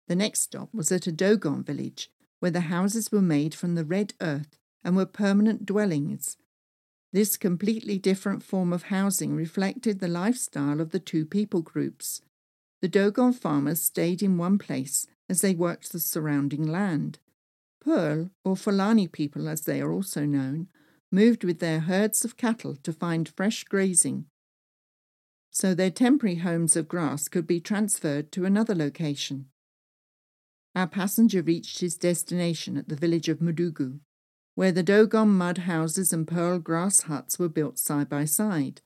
The 0.08 0.16
next 0.16 0.40
stop 0.40 0.72
was 0.72 0.90
at 0.90 1.06
a 1.06 1.12
Dogon 1.12 1.64
village 1.64 2.10
where 2.42 2.50
the 2.50 2.62
houses 2.62 3.12
were 3.12 3.22
made 3.22 3.54
from 3.54 3.76
the 3.76 3.84
red 3.84 4.14
earth 4.20 4.58
and 4.82 4.96
were 4.96 5.06
permanent 5.06 5.64
dwellings. 5.64 6.36
This 7.12 7.36
completely 7.36 7.98
different 7.98 8.42
form 8.42 8.72
of 8.72 8.84
housing 8.84 9.36
reflected 9.36 10.00
the 10.00 10.08
lifestyle 10.08 10.80
of 10.80 10.90
the 10.90 10.98
two 10.98 11.24
people 11.24 11.62
groups. 11.62 12.20
The 12.80 12.88
Dogon 12.88 13.32
farmers 13.32 13.80
stayed 13.80 14.24
in 14.24 14.38
one 14.38 14.58
place 14.58 15.06
as 15.28 15.40
they 15.40 15.54
worked 15.54 15.92
the 15.92 16.00
surrounding 16.00 16.66
land. 16.66 17.20
Peul, 17.80 18.30
or 18.44 18.56
Fulani 18.56 19.06
people 19.06 19.48
as 19.48 19.60
they 19.60 19.80
are 19.80 19.92
also 19.92 20.24
known, 20.24 20.66
moved 21.12 21.44
with 21.44 21.60
their 21.60 21.78
herds 21.78 22.24
of 22.24 22.36
cattle 22.36 22.74
to 22.82 22.92
find 22.92 23.28
fresh 23.28 23.62
grazing. 23.62 24.26
So 25.52 25.74
their 25.74 25.92
temporary 25.92 26.38
homes 26.38 26.74
of 26.74 26.88
grass 26.88 27.28
could 27.28 27.46
be 27.46 27.60
transferred 27.60 28.32
to 28.32 28.44
another 28.44 28.74
location. 28.74 29.46
Our 30.74 30.86
passenger 30.86 31.42
reached 31.42 31.80
his 31.80 31.96
destination 31.96 32.76
at 32.76 32.88
the 32.88 32.96
village 32.96 33.28
of 33.28 33.40
Mudugu, 33.40 34.00
where 34.54 34.72
the 34.72 34.82
Dogon 34.82 35.28
mud 35.28 35.58
houses 35.58 36.12
and 36.12 36.26
Peul 36.26 36.58
grass 36.58 37.02
huts 37.02 37.38
were 37.38 37.48
built 37.48 37.78
side 37.78 38.08
by 38.08 38.24
side. 38.24 38.80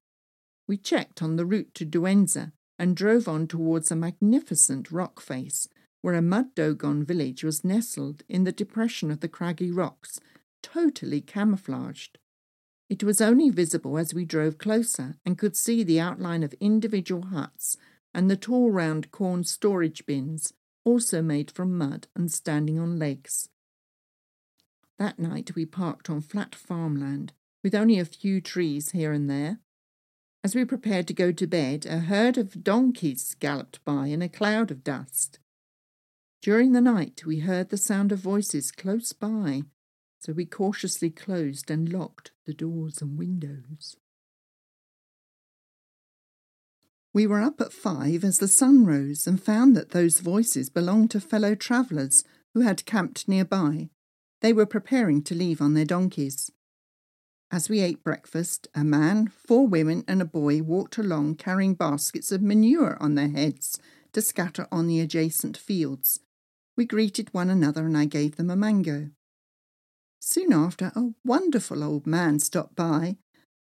We 0.66 0.76
checked 0.76 1.22
on 1.22 1.36
the 1.36 1.46
route 1.46 1.74
to 1.74 1.86
Douentza 1.86 2.52
and 2.78 2.96
drove 2.96 3.28
on 3.28 3.46
towards 3.46 3.90
a 3.90 3.96
magnificent 3.96 4.90
rock 4.90 5.20
face 5.20 5.68
where 6.02 6.14
a 6.14 6.22
mud 6.22 6.54
Dogon 6.54 7.04
village 7.04 7.42
was 7.42 7.64
nestled 7.64 8.22
in 8.28 8.44
the 8.44 8.52
depression 8.52 9.10
of 9.10 9.20
the 9.20 9.28
craggy 9.28 9.70
rocks, 9.70 10.20
totally 10.62 11.20
camouflaged. 11.20 12.18
It 12.88 13.02
was 13.02 13.20
only 13.20 13.50
visible 13.50 13.98
as 13.98 14.14
we 14.14 14.24
drove 14.24 14.58
closer 14.58 15.16
and 15.24 15.38
could 15.38 15.56
see 15.56 15.82
the 15.82 15.98
outline 15.98 16.42
of 16.42 16.54
individual 16.60 17.26
huts 17.26 17.76
and 18.14 18.30
the 18.30 18.36
tall 18.36 18.70
round 18.70 19.10
corn 19.10 19.42
storage 19.44 20.06
bins, 20.06 20.52
also 20.86 21.20
made 21.20 21.50
from 21.50 21.76
mud 21.76 22.06
and 22.14 22.32
standing 22.32 22.78
on 22.78 22.98
legs. 22.98 23.48
That 24.98 25.18
night 25.18 25.54
we 25.54 25.66
parked 25.66 26.08
on 26.08 26.22
flat 26.22 26.54
farmland, 26.54 27.32
with 27.62 27.74
only 27.74 27.98
a 27.98 28.04
few 28.04 28.40
trees 28.40 28.92
here 28.92 29.12
and 29.12 29.28
there. 29.28 29.58
As 30.44 30.54
we 30.54 30.64
prepared 30.64 31.08
to 31.08 31.12
go 31.12 31.32
to 31.32 31.46
bed, 31.46 31.86
a 31.86 31.98
herd 31.98 32.38
of 32.38 32.62
donkeys 32.62 33.34
galloped 33.40 33.84
by 33.84 34.06
in 34.06 34.22
a 34.22 34.28
cloud 34.28 34.70
of 34.70 34.84
dust. 34.84 35.40
During 36.40 36.70
the 36.70 36.80
night, 36.80 37.26
we 37.26 37.40
heard 37.40 37.70
the 37.70 37.76
sound 37.76 38.12
of 38.12 38.20
voices 38.20 38.70
close 38.70 39.12
by, 39.12 39.62
so 40.20 40.32
we 40.32 40.46
cautiously 40.46 41.10
closed 41.10 41.68
and 41.68 41.92
locked 41.92 42.30
the 42.46 42.54
doors 42.54 43.02
and 43.02 43.18
windows. 43.18 43.96
We 47.16 47.26
were 47.26 47.40
up 47.40 47.62
at 47.62 47.72
five 47.72 48.24
as 48.24 48.40
the 48.40 48.46
sun 48.46 48.84
rose 48.84 49.26
and 49.26 49.42
found 49.42 49.74
that 49.74 49.92
those 49.92 50.20
voices 50.20 50.68
belonged 50.68 51.10
to 51.12 51.18
fellow 51.18 51.54
travellers 51.54 52.22
who 52.52 52.60
had 52.60 52.84
camped 52.84 53.26
nearby. 53.26 53.88
They 54.42 54.52
were 54.52 54.66
preparing 54.66 55.22
to 55.22 55.34
leave 55.34 55.62
on 55.62 55.72
their 55.72 55.86
donkeys. 55.86 56.52
As 57.50 57.70
we 57.70 57.80
ate 57.80 58.04
breakfast, 58.04 58.68
a 58.74 58.84
man, 58.84 59.28
four 59.28 59.66
women, 59.66 60.04
and 60.06 60.20
a 60.20 60.26
boy 60.26 60.60
walked 60.60 60.98
along 60.98 61.36
carrying 61.36 61.72
baskets 61.72 62.30
of 62.32 62.42
manure 62.42 62.98
on 63.00 63.14
their 63.14 63.30
heads 63.30 63.78
to 64.12 64.20
scatter 64.20 64.68
on 64.70 64.86
the 64.86 65.00
adjacent 65.00 65.56
fields. 65.56 66.20
We 66.76 66.84
greeted 66.84 67.32
one 67.32 67.48
another 67.48 67.86
and 67.86 67.96
I 67.96 68.04
gave 68.04 68.36
them 68.36 68.50
a 68.50 68.56
mango. 68.56 69.08
Soon 70.20 70.52
after, 70.52 70.92
a 70.94 71.14
wonderful 71.24 71.82
old 71.82 72.06
man 72.06 72.40
stopped 72.40 72.76
by, 72.76 73.16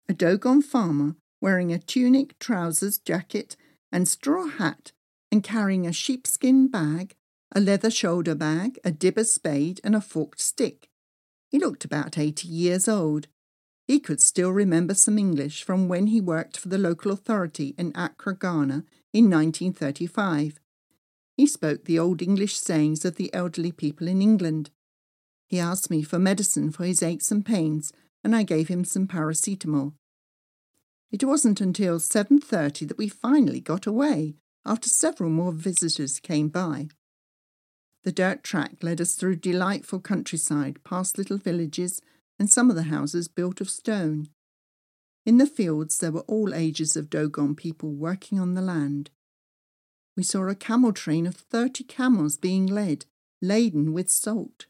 a 0.09 0.13
Dogon 0.15 0.63
farmer 0.63 1.17
wearing 1.43 1.73
a 1.73 1.77
tunic, 1.77 2.39
trousers, 2.39 2.97
jacket, 2.97 3.57
and 3.91 4.07
straw 4.07 4.47
hat, 4.47 4.93
and 5.29 5.43
carrying 5.43 5.85
a 5.85 5.91
sheepskin 5.91 6.69
bag, 6.69 7.15
a 7.53 7.59
leather 7.59 7.91
shoulder 7.91 8.33
bag, 8.33 8.79
a 8.85 8.91
dibber 8.91 9.25
spade, 9.25 9.81
and 9.83 9.93
a 9.93 9.99
forked 9.99 10.39
stick. 10.39 10.87
He 11.51 11.59
looked 11.59 11.83
about 11.83 12.17
eighty 12.17 12.47
years 12.47 12.87
old. 12.87 13.27
He 13.85 13.99
could 13.99 14.21
still 14.21 14.51
remember 14.51 14.93
some 14.93 15.17
English 15.17 15.63
from 15.63 15.89
when 15.89 16.07
he 16.07 16.21
worked 16.21 16.55
for 16.55 16.69
the 16.69 16.77
local 16.77 17.11
authority 17.11 17.75
in 17.77 17.91
Accra, 17.93 18.37
Ghana, 18.37 18.85
in 19.11 19.29
1935. 19.29 20.61
He 21.35 21.45
spoke 21.45 21.83
the 21.83 21.99
old 21.99 22.21
English 22.21 22.55
sayings 22.55 23.03
of 23.03 23.17
the 23.17 23.31
elderly 23.33 23.73
people 23.73 24.07
in 24.07 24.21
England. 24.21 24.69
He 25.49 25.59
asked 25.59 25.91
me 25.91 26.03
for 26.03 26.19
medicine 26.19 26.71
for 26.71 26.85
his 26.85 27.03
aches 27.03 27.31
and 27.31 27.45
pains, 27.45 27.91
and 28.23 28.33
I 28.33 28.43
gave 28.43 28.69
him 28.69 28.85
some 28.85 29.07
paracetamol. 29.07 29.91
It 31.13 31.23
wasn't 31.23 31.61
until 31.61 31.99
7:30 31.99 32.87
that 32.87 32.97
we 32.97 33.07
finally 33.07 33.61
got 33.61 33.85
away 33.85 34.35
after 34.65 34.89
several 34.89 35.29
more 35.29 35.53
visitors 35.53 36.19
came 36.19 36.49
by. 36.49 36.89
The 38.01 38.11
dirt 38.11 38.43
track 38.43 38.81
led 38.81 38.99
us 38.99 39.13
through 39.13 39.35
delightful 39.35 39.99
countryside, 39.99 40.83
past 40.83 41.19
little 41.19 41.37
villages 41.37 42.01
and 42.39 42.49
some 42.49 42.71
of 42.71 42.75
the 42.75 42.89
houses 42.89 43.27
built 43.27 43.61
of 43.61 43.69
stone. 43.69 44.29
In 45.23 45.37
the 45.37 45.45
fields 45.45 45.99
there 45.99 46.11
were 46.11 46.21
all 46.21 46.51
ages 46.51 46.97
of 46.97 47.11
Dogon 47.11 47.55
people 47.55 47.93
working 47.93 48.39
on 48.39 48.55
the 48.55 48.61
land. 48.63 49.11
We 50.17 50.23
saw 50.23 50.47
a 50.47 50.55
camel 50.55 50.93
train 50.93 51.27
of 51.27 51.35
thirty 51.35 51.83
camels 51.83 52.37
being 52.37 52.65
led, 52.65 53.05
laden 53.39 53.93
with 53.93 54.11
salt. 54.11 54.65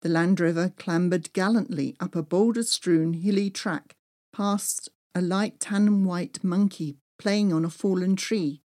The 0.00 0.08
Land 0.08 0.40
Rover 0.40 0.70
clambered 0.70 1.34
gallantly 1.34 1.96
up 2.00 2.16
a 2.16 2.22
boulder 2.22 2.62
strewn 2.62 3.12
hilly 3.12 3.50
track 3.50 3.94
past 4.32 4.88
a 5.18 5.20
light 5.20 5.58
tan 5.58 5.88
and 5.88 6.06
white 6.06 6.44
monkey 6.44 6.96
playing 7.18 7.52
on 7.52 7.64
a 7.64 7.68
fallen 7.68 8.14
tree. 8.14 8.62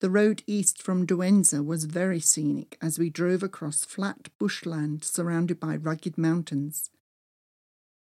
The 0.00 0.10
road 0.10 0.42
east 0.44 0.82
from 0.82 1.06
Douentza 1.06 1.64
was 1.64 1.84
very 1.84 2.18
scenic 2.18 2.76
as 2.82 2.98
we 2.98 3.08
drove 3.08 3.44
across 3.44 3.84
flat 3.84 4.28
bushland 4.40 5.04
surrounded 5.04 5.60
by 5.60 5.76
rugged 5.76 6.18
mountains. 6.18 6.90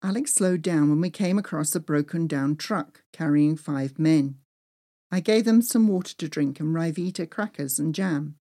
Alec 0.04 0.28
slowed 0.28 0.62
down 0.62 0.90
when 0.90 1.02
we 1.02 1.10
came 1.10 1.40
across 1.40 1.74
a 1.74 1.80
broken 1.80 2.28
down 2.28 2.56
truck 2.56 3.02
carrying 3.12 3.58
five 3.58 3.98
men. 3.98 4.36
I 5.12 5.20
gave 5.20 5.46
them 5.46 5.64
some 5.64 5.88
water 5.88 6.16
to 6.18 6.30
drink 6.30 6.60
and 6.60 6.76
Ryvita 6.76 7.28
crackers 7.28 7.80
and 7.80 7.96
jam. 7.96 8.36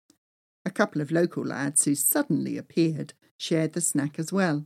A 0.65 0.71
couple 0.71 1.03
of 1.03 1.13
local 1.13 1.45
lads 1.45 1.85
who 1.85 1.95
suddenly 1.95 2.57
appeared 2.57 3.13
shared 3.37 3.75
the 3.75 3.83
snack 3.83 4.19
as 4.19 4.33
well. 4.33 4.65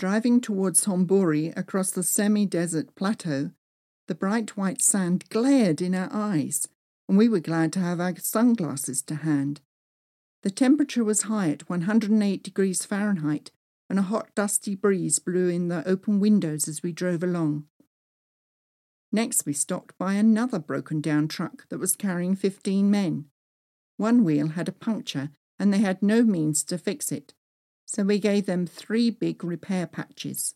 Driving 0.00 0.40
towards 0.40 0.86
Hombori 0.86 1.52
across 1.58 1.90
the 1.90 2.02
semi 2.02 2.46
desert 2.46 2.94
plateau, 2.94 3.50
the 4.08 4.14
bright 4.14 4.56
white 4.56 4.80
sand 4.80 5.28
glared 5.28 5.82
in 5.82 5.94
our 5.94 6.08
eyes, 6.10 6.66
and 7.06 7.18
we 7.18 7.28
were 7.28 7.38
glad 7.38 7.70
to 7.74 7.80
have 7.80 8.00
our 8.00 8.16
sunglasses 8.16 9.02
to 9.02 9.16
hand. 9.16 9.60
The 10.42 10.50
temperature 10.50 11.04
was 11.04 11.24
high 11.24 11.50
at 11.50 11.68
108 11.68 12.42
degrees 12.42 12.86
Fahrenheit, 12.86 13.50
and 13.90 13.98
a 13.98 14.08
hot, 14.08 14.34
dusty 14.34 14.74
breeze 14.74 15.18
blew 15.18 15.50
in 15.50 15.68
the 15.68 15.86
open 15.86 16.18
windows 16.18 16.66
as 16.66 16.82
we 16.82 16.92
drove 16.92 17.22
along. 17.22 17.66
Next, 19.12 19.44
we 19.44 19.52
stopped 19.52 19.98
by 19.98 20.14
another 20.14 20.58
broken 20.58 21.02
down 21.02 21.28
truck 21.28 21.68
that 21.68 21.78
was 21.78 21.94
carrying 21.94 22.36
15 22.36 22.90
men. 22.90 23.26
One 23.98 24.24
wheel 24.24 24.48
had 24.48 24.66
a 24.66 24.72
puncture, 24.72 25.28
and 25.58 25.74
they 25.74 25.80
had 25.80 26.02
no 26.02 26.22
means 26.22 26.64
to 26.64 26.78
fix 26.78 27.12
it 27.12 27.34
so 27.92 28.04
we 28.04 28.20
gave 28.20 28.46
them 28.46 28.68
three 28.68 29.10
big 29.10 29.42
repair 29.42 29.84
patches. 29.84 30.54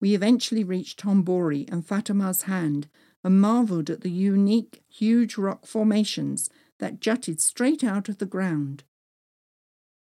We 0.00 0.12
eventually 0.12 0.64
reached 0.64 1.02
Hombori 1.02 1.70
and 1.70 1.86
Fatima's 1.86 2.42
hand 2.42 2.88
and 3.22 3.40
marvelled 3.40 3.90
at 3.90 4.00
the 4.00 4.10
unique, 4.10 4.82
huge 4.88 5.38
rock 5.38 5.66
formations 5.66 6.50
that 6.80 6.98
jutted 6.98 7.40
straight 7.40 7.84
out 7.84 8.08
of 8.08 8.18
the 8.18 8.26
ground. 8.26 8.82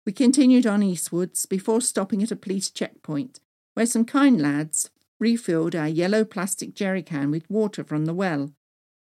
We 0.05 0.11
continued 0.11 0.67
on 0.67 0.83
eastwards 0.83 1.45
before 1.45 1.79
stopping 1.79 2.21
at 2.21 2.31
a 2.31 2.35
police 2.35 2.69
checkpoint, 2.69 3.39
where 3.73 3.85
some 3.85 4.03
kind 4.03 4.41
lads 4.41 4.89
refilled 5.21 5.73
our 5.73 5.87
yellow 5.87 6.25
plastic 6.25 6.73
jerry 6.75 7.01
can 7.01 7.31
with 7.31 7.49
water 7.49 7.85
from 7.85 8.05
the 8.05 8.13
well. 8.13 8.51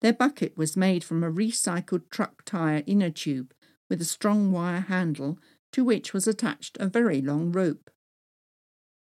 Their 0.02 0.14
bucket 0.14 0.58
was 0.58 0.76
made 0.76 1.04
from 1.04 1.24
a 1.24 1.32
recycled 1.32 2.10
truck 2.10 2.44
tyre 2.46 2.82
inner 2.88 3.12
tube 3.12 3.54
with 3.90 4.02
a 4.02 4.06
strong 4.06 4.52
wire 4.52 4.82
handle 4.82 5.38
to 5.76 5.84
which 5.84 6.14
was 6.14 6.26
attached 6.26 6.78
a 6.80 6.88
very 6.88 7.22
long 7.22 7.52
rope. 7.52 7.92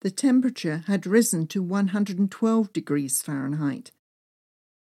The 0.03 0.11
temperature 0.13 0.85
had 0.87 1.05
risen 1.05 1.49
to 1.49 1.65
112 1.65 2.73
degrees 2.73 3.21
Fahrenheit. 3.21 3.91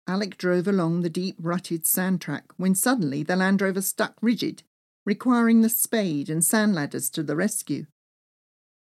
Alec 0.08 0.36
drove 0.36 0.66
along 0.66 1.02
the 1.02 1.08
deep 1.08 1.36
rutted 1.38 1.86
sand 1.86 2.20
track 2.20 2.46
when 2.56 2.74
suddenly 2.74 3.22
the 3.22 3.36
Land 3.36 3.62
Rover 3.62 3.80
stuck 3.80 4.16
rigid, 4.20 4.64
requiring 5.04 5.60
the 5.60 5.68
spade 5.68 6.28
and 6.28 6.44
sand 6.44 6.74
ladders 6.74 7.08
to 7.10 7.22
the 7.22 7.36
rescue. 7.36 7.86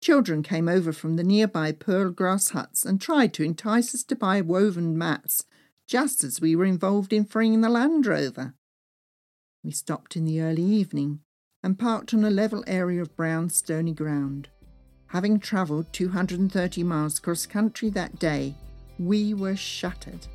Children 0.01 0.41
came 0.41 0.69
over 0.69 0.93
from 0.93 1.17
the 1.17 1.25
nearby 1.25 1.73
Peul 1.73 2.09
grass 2.09 2.51
huts 2.51 2.85
and 2.85 3.01
tried 3.01 3.33
to 3.33 3.43
entice 3.43 3.93
us 3.93 4.03
to 4.05 4.15
buy 4.15 4.39
woven 4.39 4.97
mats, 4.97 5.43
just 5.87 6.23
as 6.23 6.39
we 6.39 6.55
were 6.55 6.63
involved 6.63 7.11
in 7.11 7.25
freeing 7.25 7.59
the 7.59 7.69
Land 7.69 8.07
Rover. 8.07 8.53
We 9.61 9.71
stopped 9.71 10.15
in 10.15 10.23
the 10.23 10.39
early 10.39 10.63
evening 10.63 11.19
and 11.63 11.79
parked 11.79 12.13
on 12.13 12.25
a 12.25 12.29
level 12.29 12.63
area 12.67 13.01
of 13.01 13.15
brown, 13.15 13.49
stony 13.49 13.93
ground. 13.93 14.49
Having 15.07 15.39
travelled 15.39 15.93
230 15.93 16.83
miles 16.83 17.19
cross 17.19 17.45
country 17.45 17.89
that 17.91 18.19
day, 18.19 18.53
we 18.99 19.33
were 19.33 19.55
shattered. 19.55 20.27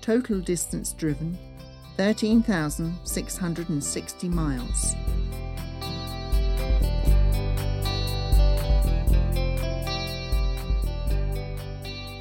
Total 0.00 0.40
distance 0.40 0.94
driven 0.94 1.36
13,660 1.96 4.28
miles. 4.28 4.94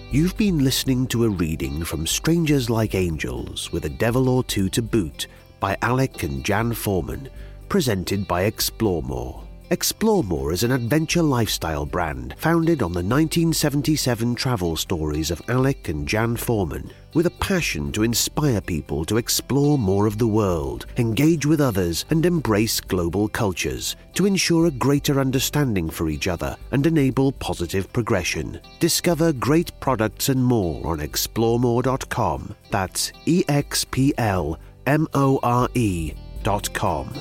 You've 0.10 0.38
been 0.38 0.64
listening 0.64 1.06
to 1.08 1.26
a 1.26 1.30
reading 1.30 1.84
from 1.84 2.08
Strangers 2.08 2.70
Like 2.70 2.96
Angels 2.96 3.70
with 3.72 3.84
a 3.86 3.90
Devil 3.90 4.30
or 4.30 4.44
Two 4.44 4.70
to 4.70 4.82
Boot 4.82 5.28
by 5.60 5.78
Alec 5.82 6.24
and 6.24 6.44
Jan 6.44 6.74
Foreman 6.74 7.30
presented 7.70 8.28
by 8.28 8.44
Explore 8.44 9.04
More. 9.04 9.48
Explore 9.70 10.24
More 10.24 10.54
is 10.54 10.64
an 10.64 10.72
adventure 10.72 11.22
lifestyle 11.22 11.86
brand 11.86 12.36
founded 12.38 12.82
on 12.82 12.94
the 12.94 13.04
1977 13.04 14.34
travel 14.34 14.78
stories 14.78 15.30
of 15.30 15.42
Alec 15.50 15.90
and 15.90 16.08
Jan 16.08 16.38
Foreman, 16.38 16.90
with 17.14 17.26
a 17.26 17.32
passion 17.32 17.92
to 17.92 18.04
inspire 18.04 18.62
people 18.62 19.04
to 19.04 19.18
explore 19.18 19.78
more 19.78 20.06
of 20.06 20.18
the 20.18 20.28
world, 20.28 20.86
engage 20.96 21.46
with 21.46 21.60
others, 21.60 22.06
and 22.12 22.26
embrace 22.26 22.80
global 22.80 23.28
cultures 23.28 23.98
to 24.14 24.26
ensure 24.26 24.68
a 24.68 24.72
greater 24.72 25.20
understanding 25.20 25.90
for 25.90 26.08
each 26.08 26.30
other 26.30 26.56
and 26.72 26.88
enable 26.88 27.34
positive 27.34 27.92
progression. 27.92 28.62
Discover 28.80 29.34
great 29.34 29.78
products 29.82 30.30
and 30.30 30.42
more 30.42 30.88
on 30.88 31.00
exploremore.com. 31.00 32.56
That's 32.72 33.12
E 33.26 33.44
X 33.50 33.84
P 33.84 34.14
L 34.18 34.58
M 34.86 35.08
O 35.14 35.42
R 35.44 35.68
E.com. 35.74 37.14